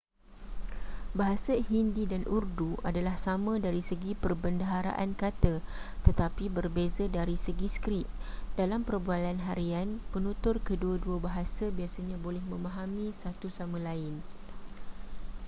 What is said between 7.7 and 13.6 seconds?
skrip dalam perbualan harian penutur kedua-dua bahasa biasanya boleh memahami satu